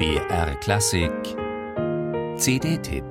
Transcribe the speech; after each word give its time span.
BR 0.00 0.54
Klassik 0.60 1.12
CD-Tipp 2.38 3.04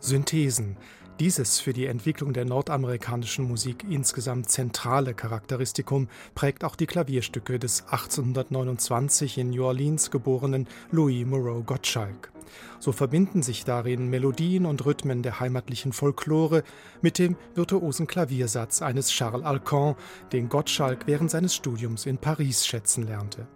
Synthesen. 0.00 0.78
Dieses 1.20 1.60
für 1.60 1.72
die 1.72 1.86
Entwicklung 1.86 2.32
der 2.32 2.44
nordamerikanischen 2.44 3.46
Musik 3.46 3.84
insgesamt 3.88 4.50
zentrale 4.50 5.14
Charakteristikum 5.14 6.08
prägt 6.34 6.64
auch 6.64 6.74
die 6.74 6.86
Klavierstücke 6.86 7.60
des 7.60 7.84
1829 7.84 9.38
in 9.38 9.50
New 9.50 9.64
Orleans 9.64 10.10
geborenen 10.10 10.66
Louis 10.90 11.24
Moreau 11.24 11.62
Gottschalk. 11.62 12.32
So 12.80 12.90
verbinden 12.90 13.44
sich 13.44 13.64
darin 13.64 14.10
Melodien 14.10 14.66
und 14.66 14.84
Rhythmen 14.84 15.22
der 15.22 15.38
heimatlichen 15.38 15.92
Folklore 15.92 16.64
mit 17.00 17.20
dem 17.20 17.36
virtuosen 17.54 18.08
Klaviersatz 18.08 18.82
eines 18.82 19.10
Charles 19.10 19.44
Alcan, 19.44 19.94
den 20.32 20.48
Gottschalk 20.48 21.06
während 21.06 21.30
seines 21.30 21.54
Studiums 21.54 22.06
in 22.06 22.18
Paris 22.18 22.66
schätzen 22.66 23.06
lernte. 23.06 23.46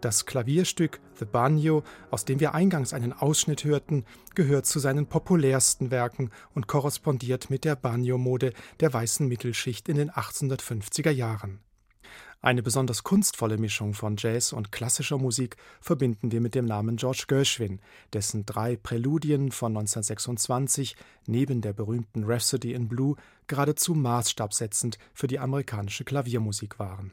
Das 0.00 0.24
Klavierstück 0.24 0.98
The 1.18 1.26
Banjo, 1.26 1.82
aus 2.10 2.24
dem 2.24 2.40
wir 2.40 2.54
eingangs 2.54 2.94
einen 2.94 3.12
Ausschnitt 3.12 3.64
hörten, 3.64 4.06
gehört 4.34 4.64
zu 4.64 4.78
seinen 4.78 5.06
populärsten 5.06 5.90
Werken 5.90 6.30
und 6.54 6.66
korrespondiert 6.66 7.50
mit 7.50 7.66
der 7.66 7.76
Banjo-Mode 7.76 8.54
der 8.80 8.94
weißen 8.94 9.28
Mittelschicht 9.28 9.90
in 9.90 9.96
den 9.96 10.10
1850er 10.10 11.10
Jahren. 11.10 11.60
Eine 12.40 12.62
besonders 12.62 13.02
kunstvolle 13.02 13.58
Mischung 13.58 13.92
von 13.92 14.16
Jazz 14.16 14.54
und 14.54 14.72
klassischer 14.72 15.18
Musik 15.18 15.58
verbinden 15.82 16.32
wir 16.32 16.40
mit 16.40 16.54
dem 16.54 16.64
Namen 16.64 16.96
George 16.96 17.24
Gershwin, 17.28 17.80
dessen 18.14 18.46
drei 18.46 18.76
Präludien 18.76 19.52
von 19.52 19.72
1926 19.72 20.96
neben 21.26 21.60
der 21.60 21.74
berühmten 21.74 22.24
Rhapsody 22.24 22.72
in 22.72 22.88
Blue 22.88 23.16
geradezu 23.46 23.94
maßstabsetzend 23.94 24.96
für 25.12 25.26
die 25.26 25.38
amerikanische 25.38 26.04
Klaviermusik 26.04 26.78
waren 26.78 27.12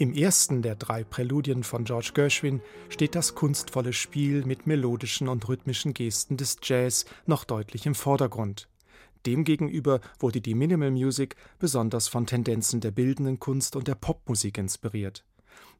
Im 0.00 0.14
ersten 0.14 0.62
der 0.62 0.76
drei 0.76 1.04
Präludien 1.04 1.62
von 1.62 1.84
George 1.84 2.12
Gershwin 2.14 2.62
steht 2.88 3.14
das 3.14 3.34
kunstvolle 3.34 3.92
Spiel 3.92 4.46
mit 4.46 4.66
melodischen 4.66 5.28
und 5.28 5.46
rhythmischen 5.46 5.92
Gesten 5.92 6.38
des 6.38 6.56
Jazz 6.62 7.04
noch 7.26 7.44
deutlich 7.44 7.84
im 7.84 7.94
Vordergrund. 7.94 8.66
Demgegenüber 9.26 10.00
wurde 10.18 10.40
die 10.40 10.54
Minimal 10.54 10.90
Music 10.90 11.36
besonders 11.58 12.08
von 12.08 12.24
Tendenzen 12.24 12.80
der 12.80 12.92
bildenden 12.92 13.40
Kunst 13.40 13.76
und 13.76 13.88
der 13.88 13.94
Popmusik 13.94 14.56
inspiriert. 14.56 15.22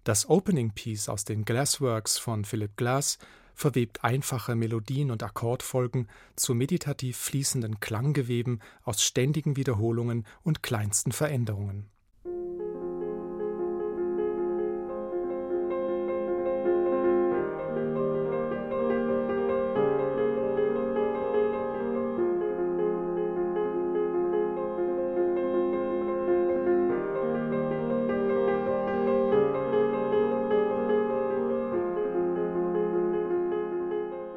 Das 0.05 0.29
Opening 0.29 0.73
Piece 0.73 1.09
aus 1.09 1.25
den 1.25 1.47
Glassworks 1.47 2.19
von 2.19 2.45
Philip 2.45 2.77
Glass 2.77 3.17
verwebt 3.55 4.05
einfache 4.05 4.55
Melodien 4.55 5.11
und 5.11 5.23
Akkordfolgen 5.23 6.09
zu 6.37 6.55
meditativ 6.55 7.17
fließenden 7.17 7.81
Klanggeweben 7.81 8.61
aus 8.83 9.03
ständigen 9.03 9.57
Wiederholungen 9.57 10.27
und 10.43 10.63
kleinsten 10.63 11.13
Veränderungen. 11.13 11.89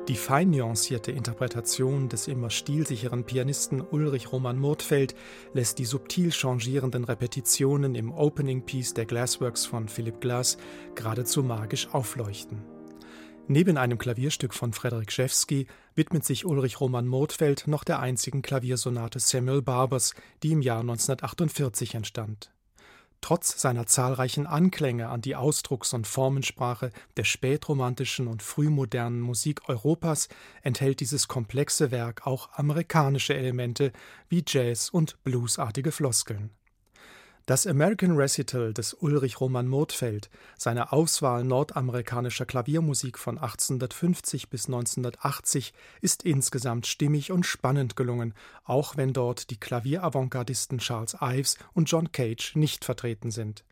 Die 0.09 0.15
fein 0.15 0.49
nuancierte 0.49 1.13
Interpretation 1.13 2.09
des 2.09 2.27
immer 2.27 2.49
stilsicheren 2.49 3.23
Pianisten 3.23 3.79
Ulrich 3.79 4.33
Roman 4.33 4.59
Murtfeld 4.59 5.15
lässt 5.53 5.79
die 5.79 5.85
subtil 5.85 6.31
changierenden 6.31 7.05
Repetitionen 7.05 7.95
im 7.95 8.11
Opening 8.11 8.65
Piece 8.65 8.93
der 8.93 9.05
Glassworks 9.05 9.65
von 9.65 9.87
Philip 9.87 10.19
Glass 10.19 10.57
geradezu 10.95 11.41
magisch 11.41 11.87
aufleuchten. 11.93 12.61
Neben 13.47 13.77
einem 13.77 13.97
Klavierstück 13.97 14.53
von 14.53 14.73
Frederik 14.73 15.09
Schewski 15.09 15.67
widmet 15.95 16.25
sich 16.25 16.45
Ulrich 16.45 16.81
Roman 16.81 17.07
Murtfeld 17.07 17.67
noch 17.67 17.85
der 17.85 17.99
einzigen 17.99 18.41
Klaviersonate 18.41 19.19
Samuel 19.19 19.61
Barbers, 19.61 20.15
die 20.43 20.51
im 20.51 20.61
Jahr 20.61 20.81
1948 20.81 21.95
entstand. 21.95 22.52
Trotz 23.23 23.61
seiner 23.61 23.85
zahlreichen 23.85 24.47
Anklänge 24.47 25.07
an 25.07 25.21
die 25.21 25.37
Ausdrucks- 25.37 25.93
und 25.93 26.07
Formensprache 26.07 26.91
der 27.15 27.23
spätromantischen 27.23 28.27
und 28.27 28.43
frühmodernen 28.43 29.21
Musik 29.21 29.69
Europas 29.69 30.27
enthält 30.61 30.99
dieses 30.99 31.29
komplexe 31.29 31.89
Werk 31.89 32.27
auch 32.27 32.49
amerikanische 32.51 33.33
Elemente 33.33 33.93
wie 34.27 34.43
Jazz 34.45 34.89
und 34.89 35.23
bluesartige 35.23 35.93
Floskeln 35.93 36.49
das 37.45 37.67
American 37.67 38.15
Recital 38.15 38.73
des 38.73 38.93
Ulrich 38.93 39.41
Roman 39.41 39.67
Murtfeld, 39.67 40.29
seine 40.57 40.93
Auswahl 40.93 41.43
nordamerikanischer 41.43 42.45
Klaviermusik 42.45 43.19
von 43.19 43.37
1850 43.37 44.49
bis 44.49 44.67
1980, 44.67 45.73
ist 45.99 46.23
insgesamt 46.23 46.87
stimmig 46.87 47.31
und 47.31 47.45
spannend 47.45 47.97
gelungen, 47.97 48.33
auch 48.63 48.95
wenn 48.95 49.11
dort 49.11 49.49
die 49.49 49.59
Klavieravantgardisten 49.59 50.77
Charles 50.77 51.17
Ives 51.19 51.57
und 51.73 51.91
John 51.91 52.13
Cage 52.13 52.55
nicht 52.55 52.85
vertreten 52.85 53.31
sind. 53.31 53.65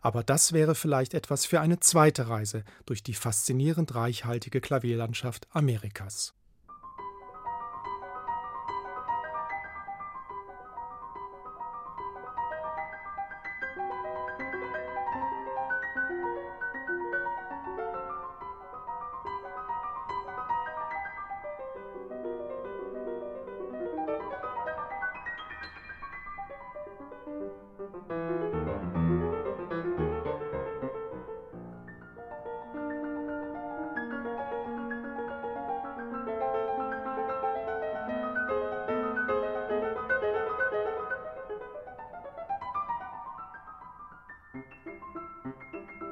Aber 0.00 0.24
das 0.24 0.54
wäre 0.54 0.74
vielleicht 0.74 1.12
etwas 1.12 1.44
für 1.44 1.60
eine 1.60 1.80
zweite 1.80 2.28
Reise 2.28 2.64
durch 2.86 3.02
die 3.02 3.14
faszinierend 3.14 3.94
reichhaltige 3.94 4.60
Klavierlandschaft 4.62 5.46
Amerikas 5.52 6.34
Thank 44.52 44.66
you. 46.02 46.07